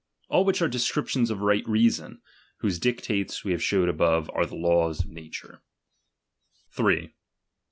All 0.29 0.45
which 0.45 0.63
are 0.63 0.67
descriptions 0.67 1.29
of 1.29 1.41
right 1.41 1.61
reason, 1.69 2.23
whose 2.57 2.79
dictates, 2.79 3.43
we 3.43 3.51
have 3.51 3.61
showed 3.61 3.85
before, 3.95 4.35
are 4.35 4.47
the 4.47 4.55
laws 4.55 5.01
of 5.01 5.11
nature. 5.11 5.61